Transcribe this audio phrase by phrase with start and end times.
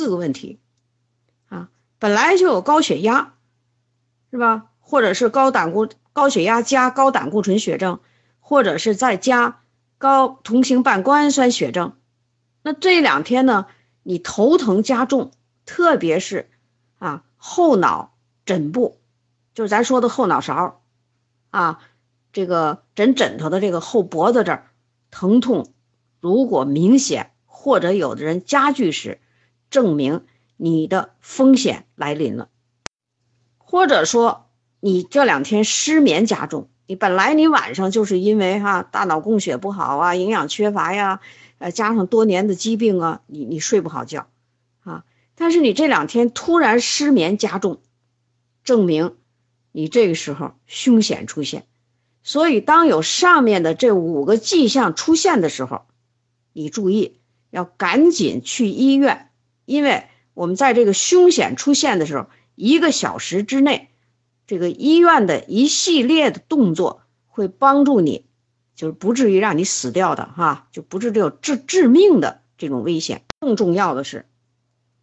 [0.00, 0.58] 四个问题
[1.50, 1.68] 啊，
[1.98, 3.34] 本来就有高血压，
[4.30, 4.70] 是吧？
[4.78, 8.00] 或者是高胆固高血压加高胆固醇血症，
[8.38, 9.60] 或者是再加
[9.98, 11.98] 高同型半胱氨酸血症，
[12.62, 13.66] 那这两天呢，
[14.02, 15.32] 你头疼加重，
[15.66, 16.48] 特别是
[16.98, 18.14] 啊后脑
[18.46, 18.98] 枕部，
[19.52, 20.80] 就是咱说的后脑勺，
[21.50, 21.78] 啊
[22.32, 24.70] 这个枕枕头的这个后脖子这儿
[25.10, 25.74] 疼痛，
[26.20, 29.20] 如果明显或者有的人加剧时，
[29.70, 30.26] 证明
[30.56, 32.48] 你的风险来临了，
[33.58, 34.46] 或者说。
[34.82, 41.20] 你这两天失眠加重，你本来你晚上就是因为哈大脑供血不好啊，营养缺乏呀，
[41.58, 44.28] 呃加上多年的疾病啊，你你睡不好觉，
[44.82, 47.82] 啊，但是你这两天突然失眠加重，
[48.64, 49.16] 证明
[49.70, 51.66] 你这个时候凶险出现，
[52.22, 55.82] 所以当有上面的这五个迹象出现的时候，
[56.54, 59.29] 你注意要赶紧去医院，
[59.70, 63.90] 因为我们在这个凶险出现的时候，一个小时之内。
[64.48, 68.26] 这个医院的一系列的动作会帮助你，
[68.74, 73.22] 就是不至于让你死掉的哈，就不至于有致致命的这种危险。
[73.38, 74.26] 更重要的是，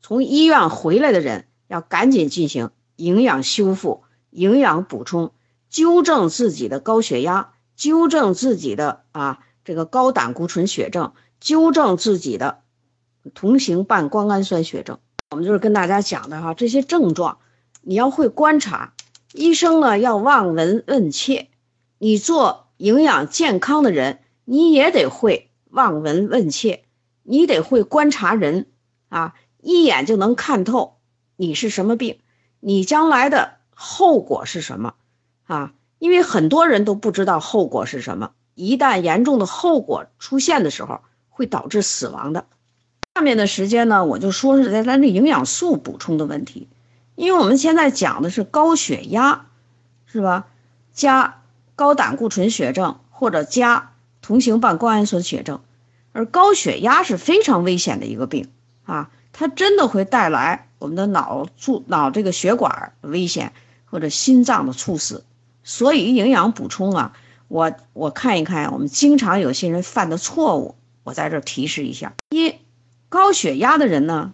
[0.01, 5.31] 从医院回来的人要赶紧进行营养修复、营养补充，
[5.69, 12.59] 纠正自己的高血压，纠正自己的啊这个高胆固醇血症，纠正自己的
[13.33, 14.99] 同型半胱氨酸血症。
[15.29, 17.39] 我们就是跟大家讲的哈，这些症状
[17.81, 18.93] 你要会观察。
[19.33, 21.47] 医生呢要望闻问切，
[21.97, 26.85] 你做营养健康的人，你也得会望闻问切，
[27.23, 28.67] 你得会观察人
[29.09, 30.97] 啊，一眼就能看透
[31.35, 32.19] 你是什么病，
[32.61, 34.95] 你将来的后果是什么
[35.43, 35.73] 啊？
[35.99, 42.45] 因为很多人都不知道后果是什么，一旦严重的后果出现的时候，会导致死亡的。
[43.17, 46.67] 下面的时间呢，我就说是在咱这营养素补充的问题。
[47.15, 49.47] 因为我们现在讲的是高血压，
[50.05, 50.45] 是吧？
[50.93, 51.41] 加
[51.75, 55.61] 高胆固醇血症或者加同型半胱氨酸血症，
[56.11, 58.49] 而高血压是非常危险的一个病
[58.85, 63.51] 啊，它真的会带来我们的脑促脑这个血管危险
[63.85, 65.23] 或者心脏的猝死。
[65.63, 67.13] 所以营养补充啊，
[67.47, 72.53] 我我看一看，我们经常有些人犯的错误，我在这提示一下：一，
[73.09, 74.33] 高血压的人呢，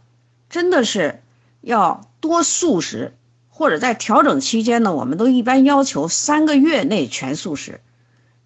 [0.50, 1.22] 真的是
[1.62, 2.10] 要。
[2.24, 3.18] 多素食，
[3.50, 7.82] 或者在调整期间呢，我们都一般要求三个月内全素食，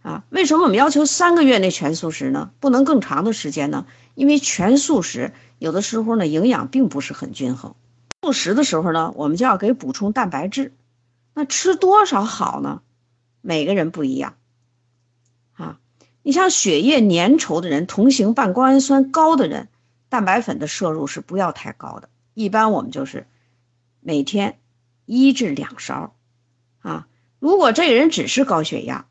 [0.02, 2.50] 啊，为什么我们要求三个月内全素食呢？
[2.60, 3.86] 不能更长的时间呢？
[4.16, 7.76] 因为全素食有的时候呢，营养并不是很均衡。
[8.24, 10.74] 素食的时候呢，我们就要给补充蛋白质，
[11.36, 12.82] 那吃多少好呢？
[13.42, 14.38] 每个人不一样，
[15.54, 15.78] 啊，
[16.24, 19.68] 你像血液粘稠的人，同型半胱氨酸高的人，
[20.10, 23.28] 蛋白粉的摄入是不要太高的，一般我们就是。
[24.00, 24.58] 每天
[25.06, 26.16] 一至两勺，
[26.80, 27.08] 啊，
[27.40, 29.06] 如果这个人只是高血压，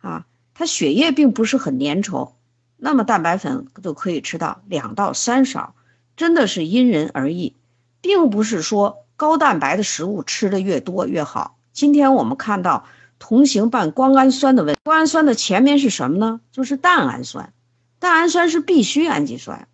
[0.00, 0.24] 啊，
[0.54, 2.34] 他血液并不是很粘稠，
[2.76, 5.74] 那么蛋白粉就可以吃到两到三勺，
[6.16, 7.56] 真的是因人而异，
[8.00, 11.58] 并不是说高蛋白的食物吃的越多越好。
[11.72, 12.86] 今天我们看到
[13.18, 16.40] 同型半胱氨酸的问，胱氨酸的前面是什么呢？
[16.52, 17.52] 就是蛋氨酸，
[17.98, 19.66] 蛋氨酸是必需氨基酸，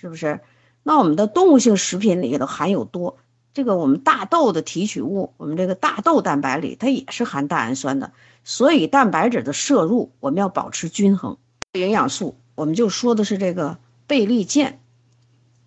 [0.00, 0.40] 是不是？
[0.82, 3.18] 那我们的动物性食品里头含有多。
[3.52, 8.12] 这个我们大豆的提取物，我们这个大豆蛋白里它也是含蛋氨酸的，
[8.44, 11.36] 所以蛋白质的摄入我们要保持均衡。
[11.72, 14.80] 营养素我们就说的是这个倍利健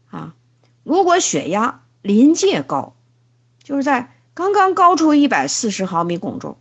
[0.10, 0.34] 啊，
[0.84, 2.96] 如果血压临界高，
[3.64, 6.58] 就是在刚刚高出一百四十毫米汞柱，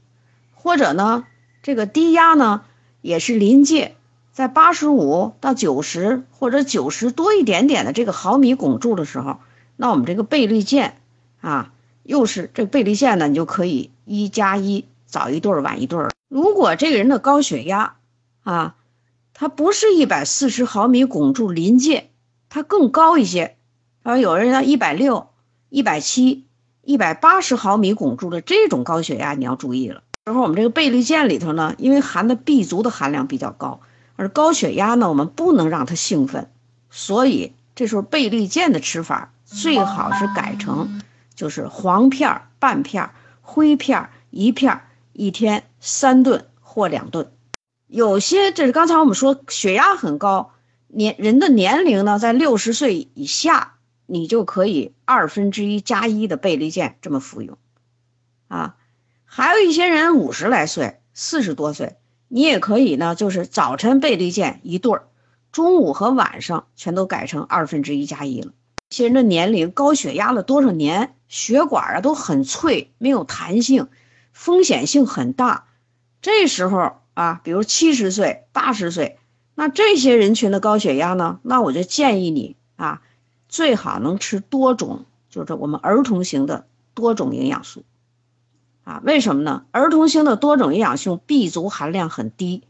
[0.55, 1.25] 或者呢
[1.63, 2.65] 这个低压呢
[3.01, 3.95] 也是临界
[4.33, 9.39] 在八十五到九十或者九十多一点点的这个毫米汞柱的时候，
[9.77, 10.97] 那我们这个倍率键。
[11.43, 11.73] 啊，
[12.05, 16.11] 又是这倍率线呢，你就可以一加一，早一对儿晚一对儿。
[16.29, 17.97] 如果这个人的高血压
[18.45, 18.77] 啊，
[19.35, 22.11] 他不是一百四十毫米汞柱临界，
[22.49, 23.57] 他更高一些，
[24.05, 25.31] 啊，有人要一百六、
[25.69, 26.45] 一百七、
[26.81, 30.05] 一百八十毫米汞柱的这种高血压，你要注意了。
[30.25, 33.81] 然后我们这个倍率键里头呢，因为含的 B 族的含量比较高，
[34.23, 36.49] 而高血压呢，我们不能让他兴奋，
[36.91, 41.03] 所以这时候倍立健的吃法最好是改成。
[41.35, 43.11] 就是黄片半片，
[43.41, 44.83] 灰片一片，
[45.13, 47.33] 一天三顿或两顿。
[47.89, 50.53] 有些这是刚才我们说血压很高，
[50.87, 53.75] 年人的年龄呢在六十岁以下，
[54.07, 57.59] 你就可以二分之一加一的倍立健这么服用，
[58.47, 58.77] 啊，
[59.25, 61.97] 还有一些人五十来岁，四十多岁，
[62.35, 65.03] 你也可以呢，就是早晨倍立健一对儿，
[65.53, 68.53] 中午和晚上全都改成二分之一加一了。
[68.89, 73.89] 其实这年龄高血压了多少年，血管啊都很脆，没有弹性，
[74.33, 75.67] 风险性很大。
[76.23, 79.19] 这时候啊，比如七十岁、八十岁，
[79.55, 83.03] 那这些人群的高血压呢，那我就建议你啊，
[83.47, 86.65] 最好能吃多种，就是我们儿童型的
[86.95, 87.85] 多种营养素。
[88.85, 89.65] 啊，为什么呢？
[89.71, 92.65] 儿童型的多种营养素 B 族含量很低，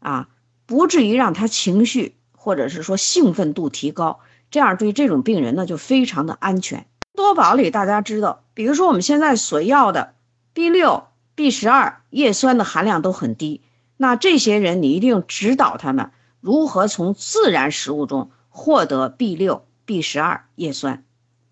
[0.00, 0.28] 啊，
[0.66, 4.18] 不至于让他情绪或者是说兴奋度提高，
[4.50, 6.86] 这样对这种病人呢就非常的安全。
[7.14, 10.14] 多宝里大家知道，比如说我们现在所要的
[10.52, 11.04] B 六、
[11.36, 13.60] B 十二叶酸的含量都很低，
[13.96, 16.10] 那这些人你一定指导他们
[16.40, 21.04] 如何从自然食物中获得 B 六、B 十二叶酸，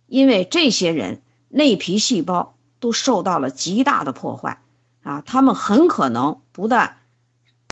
[0.08, 2.56] 因为这些人内皮细胞。
[2.80, 4.62] 都受到了极大的破坏，
[5.02, 6.96] 啊，他们很可能不但，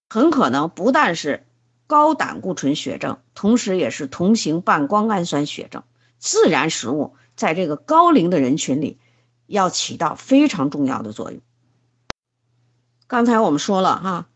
[0.08, 1.46] 很可能不但是
[1.86, 5.82] 高胆固醇血症，同时也是同型半胱氨酸血症。
[6.18, 8.98] 自然食物在这个高龄的人群里，
[9.46, 11.40] 要起到非常重要的作用。
[13.06, 14.26] 刚才我们说了哈，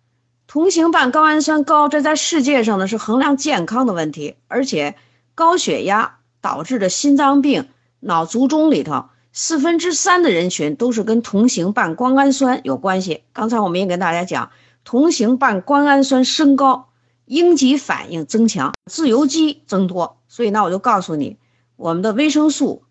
[0.46, 4.96] 同型半胱氨酸高，这在世界上呢是衡量健康的问题，而且
[5.34, 7.68] 高血压导致的心脏病、
[8.00, 9.06] 脑卒中里头。
[9.32, 13.24] 四分之三的人群都是跟同型半胱氨酸有关系。
[13.32, 14.50] 刚才我们也跟大家讲，
[14.84, 16.90] 同型半胱氨酸升高，
[17.24, 20.18] 应激反应增强，自由基增多。
[20.28, 21.38] 所以呢，我就告诉你，
[21.76, 22.84] 我们的维生素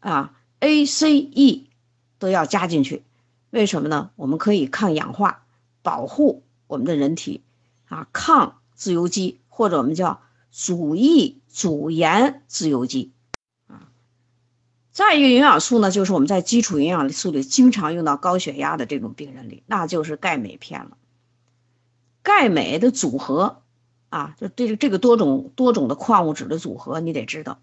[0.00, 1.70] 啊 A、C、E
[2.18, 3.02] 都要加进去。
[3.48, 4.10] 为什么呢？
[4.16, 5.44] 我们可以抗氧化，
[5.82, 7.42] 保护我们的人体
[7.88, 13.12] 啊，抗自由基，或者我们叫阻抑阻延自由基。
[14.92, 20.96] 再一个营养素呢，就是我们在基础营养素里经常用到高血压的这种病人里，那就是钙镁片了。
[22.22, 23.62] 钙镁的组合
[24.08, 27.60] 啊，就这个这个多种多种的矿物质的组合，你得知道，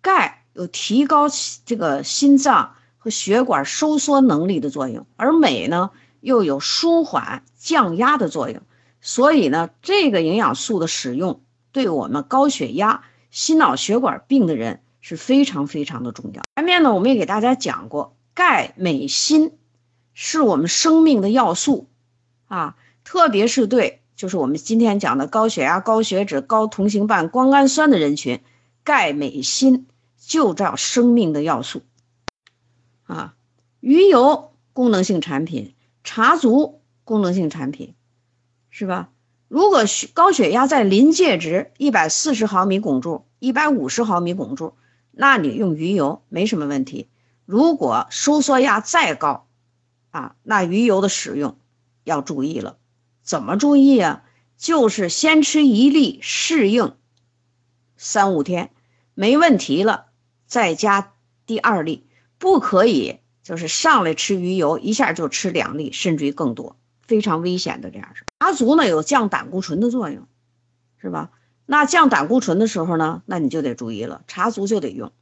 [0.00, 1.26] 钙有提高
[1.66, 5.90] 这个心脏和血管收缩能力的作用，而镁呢
[6.20, 8.62] 又有舒缓降压的作用。
[9.02, 11.42] 所以呢，这个营养素的使用
[11.72, 14.80] 对我们高血压、心脑血管病的人。
[15.00, 16.42] 是非常非常的重要。
[16.56, 19.52] 前面呢，我们也给大家讲过，钙、镁、锌
[20.14, 21.88] 是我们生命的要素
[22.48, 28.40] 啊，特别是对就是我们今天讲的高血压、高血脂、高同型半胱氨酸的人群，
[28.84, 29.86] 钙、镁、锌
[30.18, 31.82] 就叫生命的要素
[33.04, 33.34] 啊。
[33.80, 35.74] 鱼油功能性产品，
[36.04, 37.94] 茶足功能性产品，
[38.68, 39.08] 是吧？
[39.48, 44.74] 如果血高血压在临界值一百四十毫米汞柱、一百五十毫米汞柱。
[45.12, 47.08] 那你用鱼油没什么问题。
[47.44, 49.48] 如果收缩压再高，
[50.10, 51.58] 啊，那鱼油的使用
[52.04, 52.78] 要注意了。
[53.22, 54.22] 怎么注意啊？
[54.56, 56.94] 就是先吃一粒适应
[57.96, 58.70] 三五天，
[59.14, 60.06] 没问题了
[60.46, 61.14] 再加
[61.46, 62.06] 第二粒，
[62.38, 66.76] 不可以就是上来吃鱼油一下就吃两粒，甚至于更多，
[67.06, 68.24] 非常危险的这样是。
[68.38, 70.26] 茶足呢有降胆固醇的作用，
[70.98, 71.30] 是吧？
[71.72, 75.12] 那降胆固醇的时候呢，那你就得注意了，茶足就得用，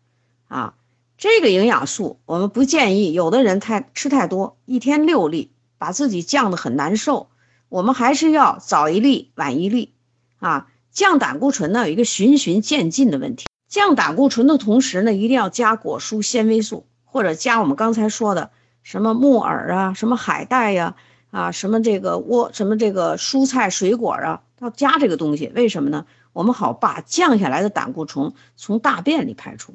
[0.46, 0.76] 啊，
[1.18, 7.28] 这个营养素我们不建议，有的人太吃太多，一天六粒，把自己降得很难受。
[7.68, 9.92] 我们还是要早一粒晚一粒，
[10.38, 20.96] 啊，降胆固醇呢有一个循序渐进的问题，降胆固醇的同时呢，一定要加果蔬纤维素，或者加我们刚才说的什么木耳啊，什么海带呀，
[21.30, 26.06] 啊，什么这个窝，什么这个蔬菜水果啊，要加这个东西，为什么呢？
[26.38, 29.74] 我们好把降下来的胆固醇从大便里排出。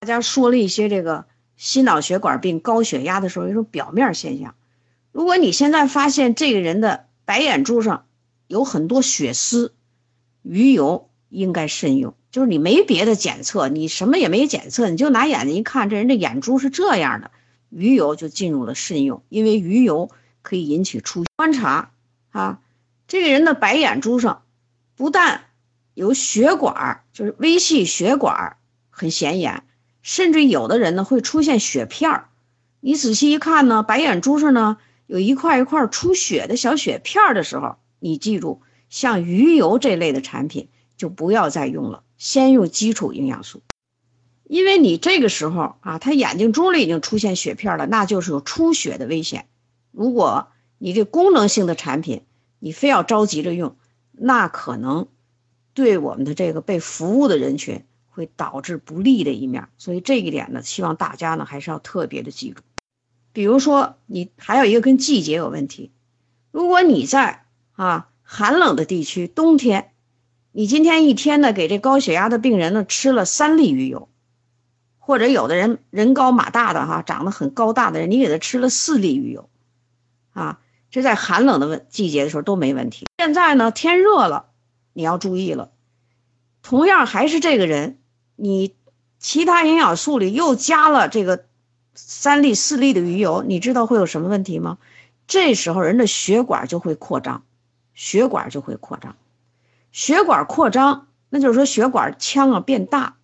[0.00, 4.56] 大家说了一些这个心脑血管病、高血压的时候一种表面现象。
[5.12, 8.06] 如果你现在发现这个人的白眼珠上
[8.48, 9.74] 有很多血丝，
[10.42, 12.14] 鱼油应该慎用。
[12.32, 17.30] 就是你没别的检测，你什么也没检测，你就拿眼睛一看，这人的眼珠是这样的，
[17.68, 20.10] 鱼油就进入了慎用，因为鱼油
[20.42, 21.22] 可以引起出。
[21.36, 21.92] 观察
[22.32, 22.58] 啊，
[23.06, 24.42] 这个人的白眼珠上
[24.96, 25.44] 不但
[25.94, 28.56] 有血管就是微细血管
[28.90, 29.64] 很显眼，
[30.02, 32.28] 甚至有的人呢会出现血片儿。
[32.80, 43.62] 你仔细一看呢，白眼珠上呢有一块一块出血的小血片儿的时候，你记住，像鱼油这类的产品就不要再用了，先用基础营养素。
[44.44, 49.46] 因为你这个时候啊，他眼睛珠里已经出现血片了，那就是有出血的危险。
[49.90, 52.22] 如果你这功能性的产品，
[52.58, 53.76] 你非要着急着用，
[54.12, 55.08] 那可能。
[55.74, 62.62] 对我们的这个被服务的人群会导致不利的一面，所以这一点呢，希望大家呢还是要特别的记住。
[63.32, 65.90] 比如说，你还有一个跟季节有问题，
[66.50, 69.92] 如果你在啊寒冷的地区，冬天，
[70.52, 74.10] 你今天一天呢给这高血压的病人呢吃了三粒鱼油，
[74.98, 79.48] 或者有的人人高马大的哈，长得很高大的人，你给他吃了四粒鱼油，
[80.34, 80.60] 啊，
[80.90, 83.06] 这在寒冷的问季节的时候都没问题。
[83.16, 84.50] 现在呢，天热了，
[84.92, 85.70] 你要注意了。
[86.62, 87.98] 同样还是这个人，
[88.36, 88.74] 你
[89.18, 91.44] 其他营养素里又加了这个
[91.94, 94.78] 三粒四粒的鱼油，你知道会有什么问题吗？
[95.26, 97.44] 这时候人的血管就会扩张，
[97.94, 99.16] 血管就会扩张，
[99.92, 103.16] 血管扩张，那就是说血管腔啊变大，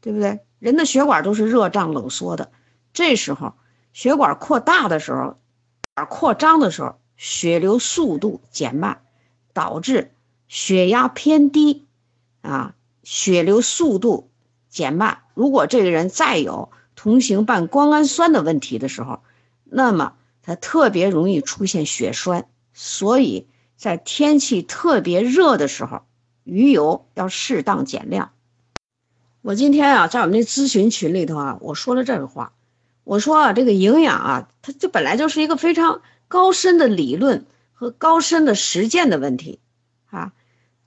[0.00, 0.40] 对不对？
[0.58, 2.50] 人的血管都是热胀冷缩的，
[2.92, 3.54] 这时候
[3.92, 5.38] 血管扩大的时候，
[6.08, 9.02] 扩张的时候，血流速度减慢，
[9.52, 10.12] 导致
[10.48, 11.86] 血压偏低，
[12.40, 12.74] 啊。
[13.04, 14.28] 血流速度
[14.68, 19.22] 减慢，如果这个人再有同型半胱氨酸的问题的时候，
[19.64, 20.12] 那么
[20.42, 22.48] 他特别容易出现血栓。
[22.74, 26.02] 所以在天气特别热的时候，
[26.44, 28.32] 鱼油要适当减量。
[29.40, 32.52] 我今天啊，在我们那咨询群里头啊，我说了这个话，
[33.04, 39.60] 我说啊，这个营养啊，它就本来就是一个非常高深的理论和高深的实践的问题
[40.10, 40.32] 啊。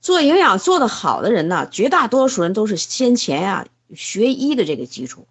[0.00, 5.28] 做营养做得好的人呢，绝大多数人都是先前呀学医的这个基础，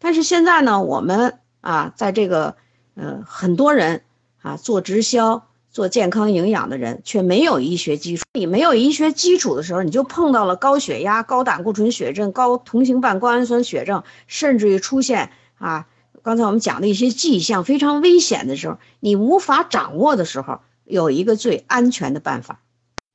[0.00, 2.56] 但是现在呢，我们啊，在这个
[2.96, 4.02] 呃很多人
[4.42, 8.24] 啊做直销、做健康营养的人却没有医学基础。
[8.32, 15.86] 你没有医学基础的时候，你就碰到了高血压、高胆固醇血症、高同型半胱氨酸血症，甚至于出现啊
[16.22, 22.60] 刚才我们讲的一些迹象非常危险的时候，你无法掌握的时候，有一个最安全的办法。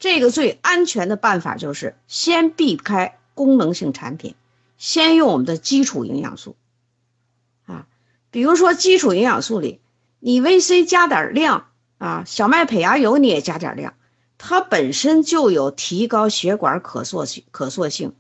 [0.04, 4.36] 这个最安全的办法就是先避开功能性产品，
[4.78, 6.58] 先用我们的基础营养素，
[7.66, 7.88] 啊，
[8.30, 9.80] 比如说基础营养素里，
[10.20, 11.68] 你 VC 加点量
[12.00, 13.94] 啊，小麦胚芽油你也加点量，
[14.38, 18.14] 它本身就有提高血管可塑性可塑性，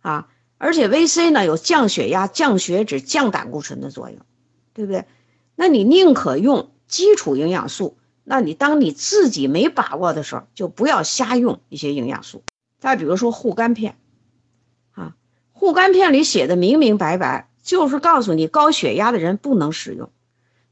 [0.00, 4.18] 啊，而且 VC 呢有降血压、降血脂、降胆固醇的作用，
[4.72, 5.04] 对不对？
[5.56, 7.98] 那你宁可用基础营养素。
[8.24, 12.42] 那你当你自己没把握的时候，就不要瞎用一些营养素。
[12.78, 13.96] 再比如说护肝片，
[14.92, 15.14] 啊，
[15.52, 20.10] 护肝片里写的明明白白，就是告诉你高血压的人不能使用。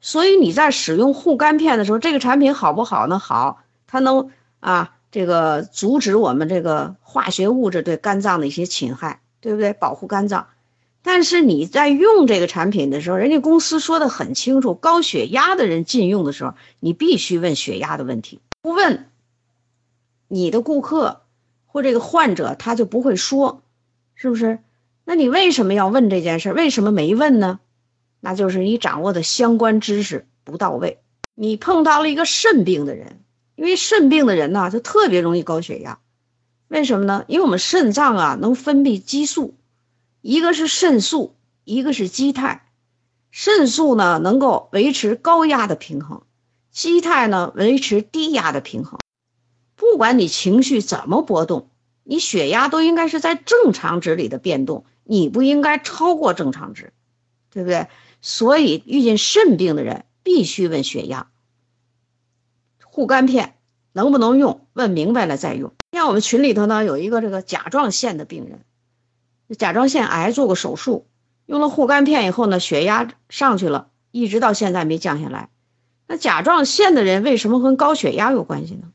[0.00, 3.18] 所以你在使用护肝片的时候，这个产品好不好呢？
[3.18, 4.30] 好，它能
[4.60, 9.72] 啊，这个阻止我们这个化学物质对肝脏的一些侵害，对不对？
[9.72, 10.46] 保护肝脏。
[11.02, 18.40] 但是你在用这个产品的时候，人家公司说的很清楚，高血压的人禁用的时候，你必须问血压的问题。
[18.60, 19.08] 不问，
[20.28, 21.22] 你的顾客
[21.64, 23.62] 或这个患者他就不会说，
[24.14, 24.58] 是不是？
[25.04, 26.52] 那你为什么要问这件事？
[26.52, 27.60] 为什么没问呢？
[28.20, 30.98] 那就是你掌握的相关知识不到位。
[31.34, 33.20] 你碰到了一个肾病的人，
[33.56, 35.98] 因为肾病的人呢，就特别容易高血压。
[36.68, 37.24] 为什么呢？
[37.26, 39.54] 因为我们肾脏啊能分泌激素。
[40.22, 42.66] 一个是肾素，一个是肌肽。
[43.30, 46.22] 肾素呢能够维持高压的平衡，
[46.70, 48.98] 肌肽呢维持低压的平衡。
[49.76, 51.70] 不管你情绪怎么波动，
[52.02, 56.92] 你血压都应该是在正常值里的变动，你不应该超过正常值，
[57.50, 57.86] 对不对？
[58.20, 61.30] 所以遇见肾病的人必须问血压。
[62.84, 63.54] 护肝片
[63.92, 64.66] 能不能用？
[64.72, 65.72] 问明白了再用。
[65.92, 68.64] 像我们群里头呢有一个这个甲状腺的病人。
[69.56, 71.08] 甲状腺癌做过手术，
[71.46, 75.48] 用了护肝片以后呢，血压上去了，一直到现在没降下来。
[76.06, 78.92] 那甲状腺的人为什么跟高血压有关系呢？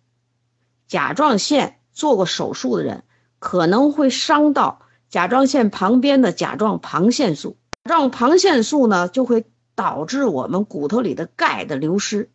[0.87, 3.03] 甲状腺做过手术的人
[3.39, 9.45] 可能会伤到甲状腺旁边的甲状旁腺素，甲状旁腺素呢就会
[9.75, 12.29] 导致我们骨头里的钙的流失，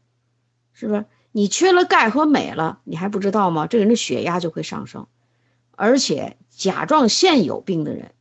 [0.73, 1.07] 是不是？
[1.33, 3.67] 你缺了钙和镁了，你还不知道吗？
[3.67, 5.07] 这个人的血压就会上升，
[5.71, 6.37] 而且。
[6.61, 8.13] 甲状腺有病的人，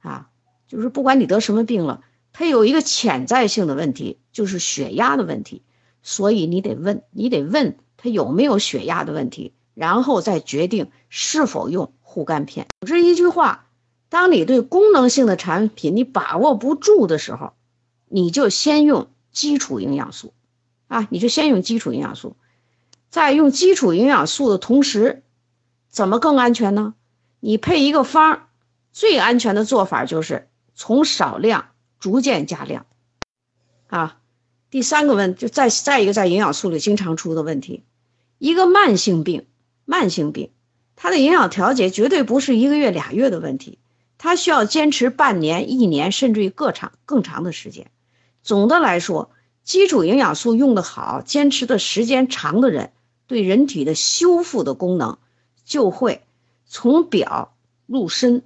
[0.00, 0.28] 啊，
[0.66, 2.02] 就是不管你得什么病了，
[2.34, 5.62] 他有一个潜在性的问题，就是血压的问题，
[6.02, 12.66] 所以你得问，你得问他有没有血压的问题，然后再决定是否用护肝片。
[12.86, 13.64] 这一句话，
[14.10, 17.54] 当你对功能性的产品你把握不住的时候，
[18.06, 20.34] 你就先用基础营养素，
[20.88, 22.36] 啊，你就先用基础营养素，
[23.08, 25.22] 在用基础营养素的同时，
[25.88, 26.92] 怎么更安全呢？
[27.40, 28.48] 你配一个方，
[28.92, 32.86] 最安全的做法就是从少量逐渐加量，
[33.86, 34.18] 啊，
[34.70, 37.84] 第三个问就再再一个在营养素里经常出的问题，
[38.38, 39.46] 一个慢性病，
[39.84, 40.50] 慢性病，
[40.96, 43.78] 它的营养调节绝对不是一个月俩月的问题，
[44.18, 47.90] 它需要坚持半年、一年，甚至于更长更长的时间。
[48.42, 49.30] 总的来说，
[49.62, 52.92] 基础营养素用的好，坚持的时间长的人，
[53.26, 55.18] 对人体的修复的功能
[55.64, 56.24] 就会。
[56.68, 57.56] 从表
[57.86, 58.42] 入深，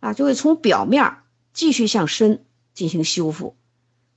[0.00, 1.18] 啊，就会从表面
[1.52, 3.54] 继续向深，进行修复。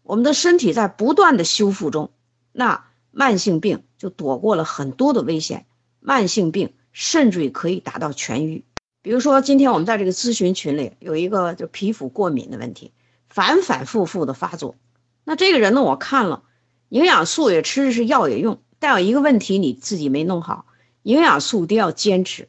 [0.01, 2.10] 我们的身体在不断的修复中，
[2.51, 5.66] 那慢性病就躲过了很多的危险，
[6.00, 8.63] 慢性病甚至于可以达到痊愈。
[9.01, 12.92] 比如说，今天我们在这个咨询群里有一个就皮肤过敏的问题，
[13.30, 14.75] 反反复复的发作。
[15.24, 16.44] 那这个人呢，我看了，
[16.89, 20.66] 营养素也吃，是药也用，但有一个问题你自己没弄好，
[21.04, 22.48] 营养素一定要坚持。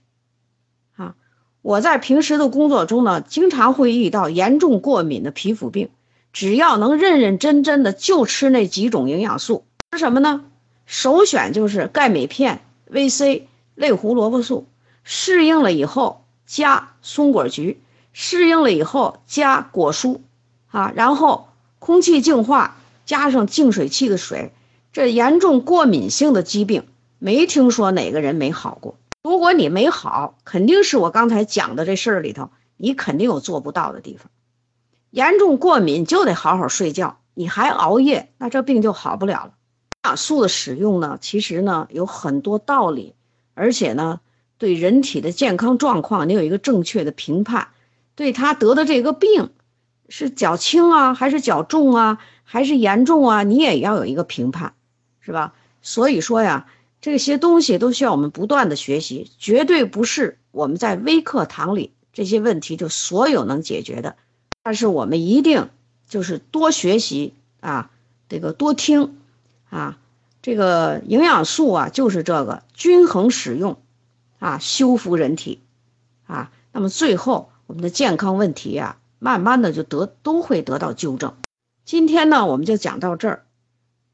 [1.62, 5.90] 我在平时的工作中呢，经常会遇到严重过敏的皮肤病，
[6.32, 10.44] 只要能认认真真的就吃那几种营养素，吃什么呢？
[10.86, 13.42] 首选就是钙镁片、VC、
[13.74, 14.66] 类胡萝卜素，
[15.04, 16.24] 适应了以后。
[16.52, 17.80] 加松果菊，
[18.12, 20.18] 适应了以后加果蔬，
[20.66, 21.46] 啊，然后
[21.78, 22.76] 空气净化
[23.06, 24.50] 加上净水器的水，
[24.92, 26.88] 这严重过敏性的疾病
[27.20, 28.96] 没听说哪个人没好过。
[29.22, 34.30] 如果你没好，肯定是我刚才讲的这事儿里头，你肯定有做不到的地方。
[35.10, 39.52] 严重过敏就得好好睡觉，你还熬夜，那这病就好不了了。
[40.04, 43.14] 营养素的使用呢，其实呢有很多道理，
[43.54, 44.20] 而且呢。
[44.58, 47.68] 对人体的健康状况，你有一个正确的评判；
[48.14, 49.48] 对他得的这个病，
[50.10, 54.74] 是较轻啊，还是较重啊，还是严重啊，你也要有一个评判，
[55.20, 55.54] 是吧？
[55.80, 56.66] 所以说呀，
[57.00, 64.16] 这些东西都需要我们不断的学习，绝对不是我们在微课堂里这些问题就所有能解决的。
[64.62, 65.70] 但是我们一定
[66.08, 67.90] 就是多学习啊，
[68.28, 69.16] 这个多听
[69.68, 69.98] 啊，
[70.42, 73.78] 这个营养素啊，就是这个均衡使用。
[74.38, 75.60] 啊，修复人体，
[76.26, 81.34] 啊，那么最后我们的健康问题啊，慢慢的就得都会得到纠正。
[81.84, 83.44] 今天呢，我们就讲到这儿。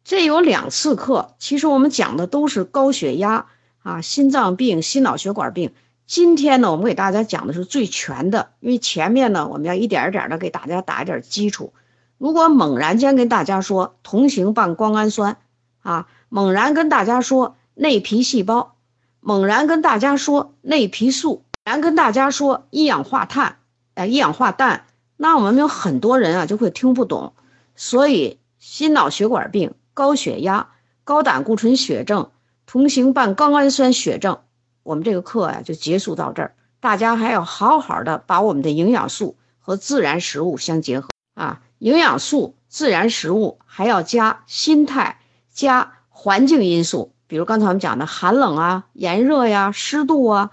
[0.06, 3.46] 这有两次课，其实我们讲的都是高血压
[3.82, 5.74] 啊、心脏病、心脑血管病。
[6.06, 11.72] 今天呢，我们给大家讲的是最全的，因为前面呢，我们要一点一点的给大家打一点基础。
[12.18, 15.38] 如果猛然间跟大家说同型半胱氨酸
[15.82, 18.76] 啊，猛然跟大家说内皮细胞。
[19.18, 23.56] 猛然跟大家说内皮素，然跟大家说一氧化碳，
[23.94, 24.84] 哎，一氧化氮，
[25.16, 27.32] 那我们有很多人啊就会听不懂，
[27.74, 30.68] 所以心脑血管病、高血压、
[31.04, 32.30] 高胆固醇血症、
[32.66, 34.40] 同型半胱氨酸血症，
[34.82, 36.54] 我们这个课呀就结束到这儿。
[36.80, 45.18] 大家还要好好的把我们的营养素和自然食物相结合啊，营养素、自然食物还要加心态、
[45.50, 47.14] 加环境因素。
[47.26, 50.50] 比如刚才我们讲的寒冷啊、炎热呀、湿度啊，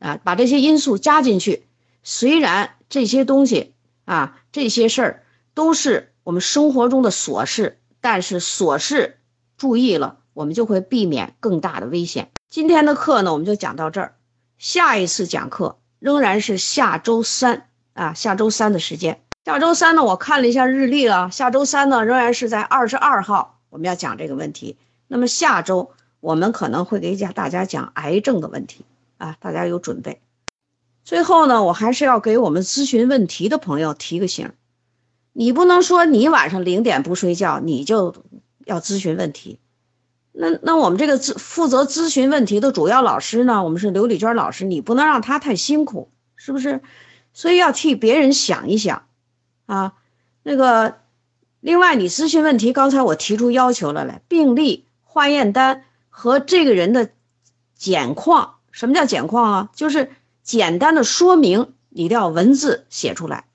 [0.00, 1.64] 啊，把这些因素加进去。
[2.02, 3.72] 虽然这些东西
[4.04, 5.22] 啊、这些事儿
[5.54, 9.18] 都是我们生活中的琐事，但是琐事
[9.56, 12.30] 注意了，我们就会避免更大的危险。
[12.48, 14.14] 今天的课呢，我们就讲到这儿。
[14.58, 19.22] 下一次讲课仍然是下周三啊，下周三的时间。
[19.44, 24.76] 下周三呢，我看了一下日历了，下周三呢仍然是在二十二号，我们要讲这个问题。
[25.06, 25.92] 那么下周。
[26.22, 28.84] 我们可能会给讲大家讲癌症的问题
[29.16, 30.20] 啊，大家有准备。
[31.02, 34.52] 最后呢，我还是要给我们咨询问题的朋友提个醒：
[35.32, 38.14] 你不能说你晚上零点不睡觉，你就
[38.64, 39.58] 要咨询问题。
[40.32, 46.80] 那那我们这个咨负责咨询问题的主要老师呢，我们是刘丽娟老师，你不能让他太辛苦，是不是？
[47.32, 49.06] 所以要替别人想一想
[49.66, 49.94] 啊。
[50.42, 50.98] 那个，
[51.60, 55.84] 另外你咨询问题，刚才我提出要求了来，病历、化验单。
[56.12, 57.08] 和这个人的
[57.74, 59.70] 简况，什么叫简况啊？
[59.74, 60.10] 就是
[60.42, 63.46] 简单的说明，你都要文字写出来。